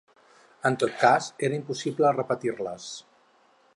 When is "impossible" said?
1.59-2.15